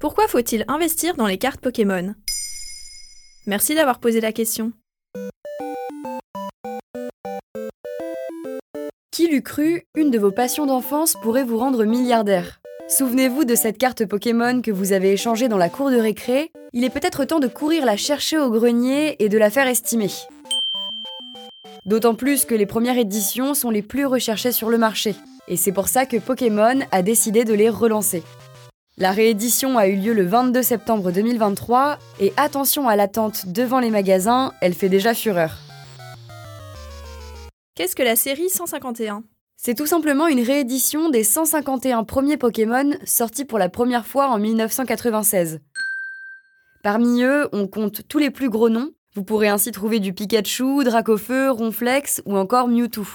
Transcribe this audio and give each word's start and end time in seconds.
Pourquoi 0.00 0.28
faut-il 0.28 0.64
investir 0.68 1.16
dans 1.16 1.26
les 1.26 1.38
cartes 1.38 1.60
Pokémon? 1.60 2.14
Merci 3.48 3.74
d'avoir 3.74 3.98
posé 3.98 4.20
la 4.20 4.30
question. 4.30 4.72
Qui 9.10 9.26
l'eût 9.26 9.42
cru, 9.42 9.82
une 9.96 10.12
de 10.12 10.18
vos 10.20 10.30
passions 10.30 10.66
d'enfance 10.66 11.16
pourrait 11.20 11.42
vous 11.42 11.58
rendre 11.58 11.84
milliardaire? 11.84 12.60
Souvenez-vous 12.88 13.44
de 13.44 13.56
cette 13.56 13.76
carte 13.76 14.06
Pokémon 14.06 14.62
que 14.62 14.70
vous 14.70 14.92
avez 14.92 15.12
échangée 15.12 15.48
dans 15.48 15.56
la 15.56 15.68
cour 15.68 15.90
de 15.90 15.98
récré? 15.98 16.52
Il 16.72 16.84
est 16.84 16.90
peut-être 16.90 17.24
temps 17.24 17.40
de 17.40 17.48
courir 17.48 17.84
la 17.84 17.96
chercher 17.96 18.38
au 18.38 18.50
grenier 18.50 19.20
et 19.22 19.28
de 19.28 19.36
la 19.36 19.50
faire 19.50 19.66
estimer. 19.66 20.10
D'autant 21.86 22.14
plus 22.14 22.44
que 22.44 22.54
les 22.54 22.66
premières 22.66 22.98
éditions 22.98 23.52
sont 23.52 23.70
les 23.70 23.82
plus 23.82 24.06
recherchées 24.06 24.52
sur 24.52 24.70
le 24.70 24.78
marché. 24.78 25.16
Et 25.48 25.56
c'est 25.56 25.72
pour 25.72 25.88
ça 25.88 26.06
que 26.06 26.18
Pokémon 26.18 26.80
a 26.92 27.02
décidé 27.02 27.44
de 27.44 27.54
les 27.54 27.68
relancer. 27.68 28.22
La 29.00 29.12
réédition 29.12 29.78
a 29.78 29.86
eu 29.86 29.94
lieu 29.94 30.12
le 30.12 30.26
22 30.26 30.60
septembre 30.60 31.12
2023 31.12 32.00
et 32.18 32.32
attention 32.36 32.88
à 32.88 32.96
l'attente 32.96 33.46
devant 33.46 33.78
les 33.78 33.90
magasins, 33.90 34.52
elle 34.60 34.74
fait 34.74 34.88
déjà 34.88 35.14
fureur. 35.14 35.56
Qu'est-ce 37.76 37.94
que 37.94 38.02
la 38.02 38.16
série 38.16 38.50
151 38.50 39.22
C'est 39.56 39.76
tout 39.76 39.86
simplement 39.86 40.26
une 40.26 40.42
réédition 40.42 41.10
des 41.10 41.22
151 41.22 42.02
premiers 42.02 42.36
Pokémon 42.36 42.90
sortis 43.04 43.44
pour 43.44 43.60
la 43.60 43.68
première 43.68 44.04
fois 44.04 44.30
en 44.30 44.38
1996. 44.40 45.60
Parmi 46.82 47.22
eux, 47.22 47.48
on 47.52 47.68
compte 47.68 48.08
tous 48.08 48.18
les 48.18 48.30
plus 48.30 48.50
gros 48.50 48.68
noms. 48.68 48.90
Vous 49.14 49.22
pourrez 49.22 49.48
ainsi 49.48 49.70
trouver 49.70 50.00
du 50.00 50.12
Pikachu, 50.12 50.82
Dracofeu, 50.82 51.52
Ronflex 51.52 52.20
ou 52.26 52.36
encore 52.36 52.66
Mewtwo. 52.66 53.06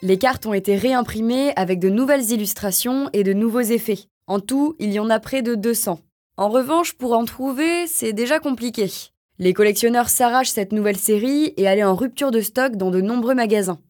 Les 0.00 0.16
cartes 0.16 0.46
ont 0.46 0.54
été 0.54 0.74
réimprimées 0.74 1.52
avec 1.56 1.80
de 1.80 1.90
nouvelles 1.90 2.30
illustrations 2.30 3.10
et 3.12 3.24
de 3.24 3.34
nouveaux 3.34 3.60
effets. 3.60 4.08
En 4.26 4.40
tout, 4.40 4.74
il 4.78 4.90
y 4.92 4.98
en 4.98 5.10
a 5.10 5.20
près 5.20 5.42
de 5.42 5.54
200. 5.54 6.00
En 6.36 6.48
revanche, 6.48 6.94
pour 6.94 7.12
en 7.12 7.26
trouver, 7.26 7.86
c'est 7.86 8.14
déjà 8.14 8.38
compliqué. 8.38 8.90
Les 9.38 9.52
collectionneurs 9.52 10.08
s'arrachent 10.08 10.50
cette 10.50 10.72
nouvelle 10.72 10.96
série 10.96 11.52
et 11.56 11.64
elle 11.64 11.78
est 11.78 11.84
en 11.84 11.94
rupture 11.94 12.30
de 12.30 12.40
stock 12.40 12.76
dans 12.76 12.90
de 12.90 13.00
nombreux 13.00 13.34
magasins. 13.34 13.80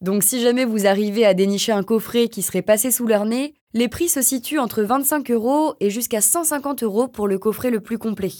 Donc 0.00 0.22
si 0.22 0.40
jamais 0.40 0.64
vous 0.64 0.86
arrivez 0.86 1.26
à 1.26 1.34
dénicher 1.34 1.72
un 1.72 1.82
coffret 1.82 2.28
qui 2.28 2.42
serait 2.42 2.62
passé 2.62 2.90
sous 2.90 3.06
leur 3.06 3.26
nez, 3.26 3.54
les 3.74 3.88
prix 3.88 4.08
se 4.08 4.22
situent 4.22 4.58
entre 4.58 4.82
25 4.82 5.30
euros 5.30 5.74
et 5.80 5.90
jusqu'à 5.90 6.20
150 6.20 6.82
euros 6.82 7.06
pour 7.06 7.28
le 7.28 7.38
coffret 7.38 7.70
le 7.70 7.80
plus 7.80 7.98
complet. 7.98 8.32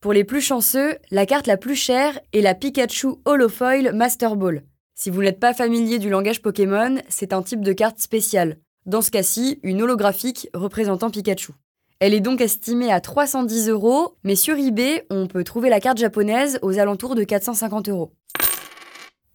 Pour 0.00 0.12
les 0.12 0.24
plus 0.24 0.42
chanceux, 0.42 0.96
la 1.10 1.24
carte 1.24 1.46
la 1.46 1.56
plus 1.56 1.74
chère 1.74 2.20
est 2.32 2.42
la 2.42 2.54
Pikachu 2.54 3.08
Holofoil 3.24 3.92
Master 3.94 4.36
Ball. 4.36 4.62
Si 4.94 5.10
vous 5.10 5.22
n'êtes 5.22 5.40
pas 5.40 5.54
familier 5.54 5.98
du 5.98 6.10
langage 6.10 6.42
Pokémon, 6.42 6.96
c'est 7.08 7.32
un 7.32 7.42
type 7.42 7.62
de 7.62 7.72
carte 7.72 7.98
spéciale 7.98 8.58
dans 8.86 9.02
ce 9.02 9.10
cas-ci 9.10 9.58
une 9.62 9.82
holographique 9.82 10.48
représentant 10.54 11.10
Pikachu. 11.10 11.52
Elle 11.98 12.14
est 12.14 12.20
donc 12.20 12.40
estimée 12.40 12.92
à 12.92 13.00
310 13.00 13.68
euros, 13.68 14.14
mais 14.22 14.36
sur 14.36 14.56
eBay, 14.56 15.06
on 15.10 15.26
peut 15.26 15.44
trouver 15.44 15.70
la 15.70 15.80
carte 15.80 15.98
japonaise 15.98 16.58
aux 16.62 16.78
alentours 16.78 17.14
de 17.14 17.24
450 17.24 17.88
euros. 17.88 18.12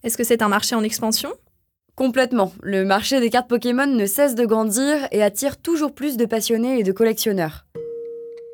Est-ce 0.03 0.17
que 0.17 0.23
c'est 0.23 0.41
un 0.41 0.47
marché 0.47 0.75
en 0.75 0.83
expansion? 0.83 1.31
Complètement. 1.95 2.53
Le 2.61 2.85
marché 2.85 3.19
des 3.19 3.29
cartes 3.29 3.49
Pokémon 3.49 3.87
ne 3.87 4.05
cesse 4.05 4.35
de 4.35 4.45
grandir 4.45 5.07
et 5.11 5.21
attire 5.21 5.57
toujours 5.57 5.93
plus 5.93 6.17
de 6.17 6.25
passionnés 6.25 6.79
et 6.79 6.83
de 6.83 6.91
collectionneurs. 6.91 7.65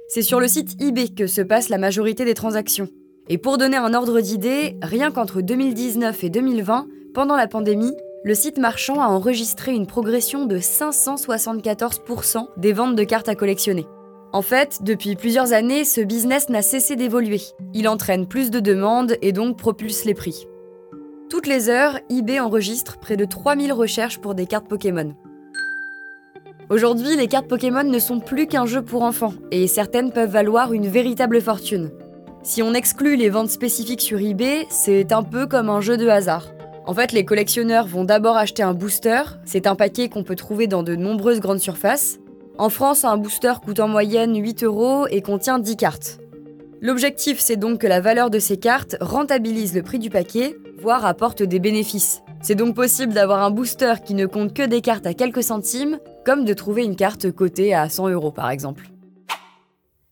C'est 0.10 0.22
sur 0.22 0.40
le 0.40 0.48
site 0.48 0.82
eBay 0.82 1.10
que 1.10 1.28
se 1.28 1.42
passe 1.42 1.70
la 1.70 1.78
majorité 1.78 2.26
des 2.26 2.34
transactions. 2.34 2.90
Et 3.30 3.38
pour 3.38 3.58
donner 3.58 3.76
un 3.76 3.94
ordre 3.94 4.22
d'idée, 4.22 4.78
rien 4.82 5.12
qu'entre 5.12 5.42
2019 5.42 6.24
et 6.24 6.30
2020, 6.30 6.88
pendant 7.14 7.36
la 7.36 7.48
pandémie, 7.48 7.94
le 8.24 8.34
site 8.34 8.58
marchand 8.58 9.02
a 9.02 9.08
enregistré 9.08 9.74
une 9.74 9.88
progression 9.88 10.46
de 10.46 10.58
574% 10.58 12.48
des 12.58 12.74
ventes 12.74 12.96
de 12.96 13.04
cartes 13.04 13.30
à 13.30 13.36
collectionner. 13.36 13.86
En 14.34 14.42
fait, 14.42 14.80
depuis 14.82 15.16
plusieurs 15.16 15.54
années, 15.54 15.86
ce 15.86 16.02
business 16.02 16.50
n'a 16.50 16.62
cessé 16.62 16.96
d'évoluer. 16.96 17.42
Il 17.74 17.88
entraîne 17.88 18.28
plus 18.28 18.52
de 18.52 18.60
demandes 18.60 19.16
et 19.22 19.32
donc 19.32 19.58
propulse 19.58 20.04
les 20.04 20.14
prix. 20.14 20.48
Toutes 21.30 21.48
les 21.48 21.70
heures, 21.70 22.00
eBay 22.10 22.40
enregistre 22.40 22.98
près 22.98 23.18
de 23.18 23.26
3000 23.26 23.72
recherches 23.72 24.20
pour 24.20 24.36
des 24.36 24.46
cartes 24.46 24.68
Pokémon. 24.68 25.16
Aujourd'hui, 26.70 27.16
les 27.16 27.28
cartes 27.28 27.48
Pokémon 27.48 27.84
ne 27.84 28.00
sont 28.00 28.20
plus 28.20 28.48
qu'un 28.48 28.66
jeu 28.66 28.82
pour 28.82 29.04
enfants, 29.04 29.34
et 29.52 29.68
certaines 29.68 30.12
peuvent 30.12 30.30
valoir 30.30 30.74
une 30.74 30.88
véritable 30.88 31.42
fortune. 31.42 31.92
Si 32.44 32.62
on 32.62 32.74
exclut 32.74 33.16
les 33.16 33.30
ventes 33.30 33.50
spécifiques 33.50 34.02
sur 34.02 34.20
eBay, 34.20 34.66
c'est 34.70 35.14
un 35.14 35.24
peu 35.24 35.48
comme 35.48 35.70
un 35.70 35.80
jeu 35.80 35.96
de 35.96 36.08
hasard. 36.08 36.57
En 36.88 36.94
fait, 36.94 37.12
les 37.12 37.26
collectionneurs 37.26 37.86
vont 37.86 38.06
d'abord 38.06 38.38
acheter 38.38 38.64
un 38.64 38.74
booster. 38.74 39.22
C'est 39.44 39.68
un 39.68 39.76
paquet 39.76 40.08
qu'on 40.08 40.24
peut 40.24 40.38
trouver 40.38 40.68
dans 40.68 40.84
de 40.84 40.96
nombreuses 40.96 41.42
grandes 41.42 41.60
surfaces. 41.60 42.18
En 42.58 42.70
France, 42.70 43.04
un 43.04 43.18
booster 43.18 43.54
coûte 43.64 43.82
en 43.82 43.90
moyenne 43.90 44.42
8 44.42 44.64
euros 44.64 45.06
et 45.08 45.22
contient 45.22 45.60
10 45.60 45.76
cartes. 45.76 46.20
L'objectif, 46.80 47.40
c'est 47.40 47.58
donc 47.58 47.82
que 47.82 47.88
la 47.88 48.00
valeur 48.00 48.30
de 48.30 48.40
ces 48.40 48.56
cartes 48.56 48.96
rentabilise 49.02 49.76
le 49.76 49.84
prix 49.84 50.00
du 50.00 50.10
paquet, 50.10 50.56
voire 50.80 51.06
apporte 51.06 51.44
des 51.44 51.60
bénéfices. 51.60 52.22
C'est 52.42 52.56
donc 52.56 52.74
possible 52.74 53.14
d'avoir 53.14 53.44
un 53.44 53.52
booster 53.52 53.96
qui 54.06 54.14
ne 54.14 54.26
compte 54.26 54.54
que 54.54 54.66
des 54.66 54.80
cartes 54.80 55.08
à 55.08 55.14
quelques 55.14 55.44
centimes, 55.44 56.00
comme 56.26 56.46
de 56.46 56.54
trouver 56.54 56.86
une 56.86 56.96
carte 56.96 57.30
cotée 57.32 57.74
à 57.74 57.90
100 57.90 58.10
euros 58.10 58.32
par 58.32 58.50
exemple. 58.50 58.88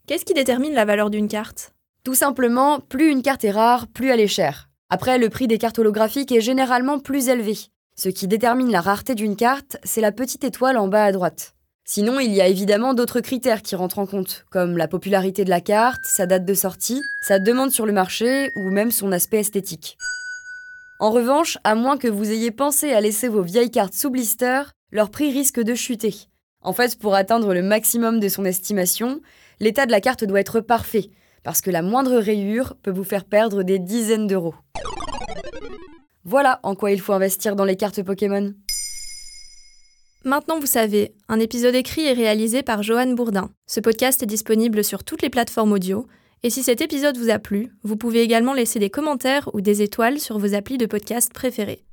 Qu'est-ce 0.08 0.26
qui 0.26 0.34
détermine 0.34 0.74
la 0.74 0.84
valeur 0.84 1.10
d'une 1.10 1.30
carte? 1.30 1.72
Tout 2.04 2.16
simplement, 2.16 2.82
plus 2.82 3.12
une 3.12 3.22
carte 3.22 3.46
est 3.46 3.52
rare, 3.52 3.88
plus 3.88 4.10
elle 4.10 4.20
est 4.20 4.28
chère. 4.28 4.68
Après, 4.90 5.18
le 5.18 5.30
prix 5.30 5.48
des 5.48 5.58
cartes 5.58 5.80
holographiques 5.80 6.32
est 6.32 6.42
généralement 6.42 7.00
plus 7.00 7.30
élevé. 7.30 7.58
Ce 7.98 8.10
qui 8.10 8.28
détermine 8.28 8.72
la 8.72 8.82
rareté 8.82 9.16
d'une 9.16 9.36
carte, 9.36 9.78
c'est 9.84 10.02
la 10.02 10.12
petite 10.12 10.44
étoile 10.44 10.78
en 10.78 10.88
bas 10.88 11.06
à 11.06 11.12
droite. 11.12 11.56
Sinon, 11.88 12.20
il 12.20 12.34
y 12.34 12.42
a 12.42 12.48
évidemment 12.48 12.94
d'autres 12.94 13.20
critères 13.20 13.62
qui 13.62 13.76
rentrent 13.76 14.00
en 14.00 14.06
compte, 14.06 14.46
comme 14.52 14.78
la 14.78 14.88
popularité 14.88 15.44
de 15.44 15.50
la 15.50 15.62
carte, 15.62 16.02
sa 16.04 16.26
date 16.26 16.46
de 16.46 16.54
sortie, 16.54 17.02
sa 17.22 17.40
demande 17.40 17.72
sur 17.72 17.86
le 17.86 17.94
marché 17.94 18.50
ou 18.56 18.70
même 18.72 18.92
son 18.92 19.12
aspect 19.12 19.40
esthétique. 19.40 19.98
En 21.00 21.12
revanche, 21.12 21.58
à 21.64 21.76
moins 21.76 21.98
que 21.98 22.08
vous 22.08 22.32
ayez 22.32 22.52
pensé 22.52 22.92
à 22.92 23.02
laisser 23.02 23.28
vos 23.28 23.44
vieilles 23.44 23.72
cartes 23.72 23.94
sous 23.94 24.10
blister, 24.10 24.64
leur 24.92 25.10
prix 25.10 25.32
risque 25.32 25.62
de 25.62 25.76
chuter. 25.76 26.16
En 26.62 26.74
fait, 26.74 26.98
pour 26.98 27.16
atteindre 27.16 27.54
le 27.54 27.62
maximum 27.62 28.20
de 28.20 28.30
son 28.30 28.46
estimation, 28.46 29.22
l'état 29.60 29.86
de 29.86 29.92
la 29.92 30.02
carte 30.02 30.24
doit 30.24 30.40
être 30.40 30.62
parfait, 30.62 31.12
parce 31.44 31.62
que 31.62 31.72
la 31.72 31.84
moindre 31.84 32.18
rayure 32.18 32.76
peut 32.82 32.92
vous 32.92 33.04
faire 33.04 33.26
perdre 33.26 33.62
des 33.62 33.78
dizaines 33.78 34.28
d'euros. 34.28 34.56
Voilà 36.28 36.60
en 36.64 36.74
quoi 36.74 36.92
il 36.92 37.00
faut 37.00 37.14
investir 37.14 37.56
dans 37.56 37.66
les 37.66 37.76
cartes 37.76 38.02
Pokémon. 38.02 38.52
Maintenant 40.24 40.60
vous 40.60 40.66
savez, 40.66 41.14
un 41.30 41.40
épisode 41.40 41.76
écrit 41.76 42.08
et 42.08 42.14
réalisé 42.14 42.64
par 42.64 42.82
Johan 42.82 43.14
Bourdin. 43.14 43.52
Ce 43.68 43.80
podcast 43.80 44.24
est 44.24 44.26
disponible 44.26 44.84
sur 44.84 45.04
toutes 45.04 45.22
les 45.22 45.30
plateformes 45.30 45.74
audio, 45.74 46.08
et 46.42 46.50
si 46.50 46.64
cet 46.64 46.82
épisode 46.82 47.18
vous 47.18 47.30
a 47.30 47.38
plu, 47.38 47.72
vous 47.84 47.96
pouvez 47.96 48.24
également 48.24 48.54
laisser 48.54 48.80
des 48.80 48.90
commentaires 48.90 49.52
ou 49.54 49.62
des 49.62 49.84
étoiles 49.84 50.20
sur 50.20 50.40
vos 50.40 50.56
applis 50.56 50.80
de 50.80 50.88
podcast 50.88 51.32
préférés. 51.32 51.85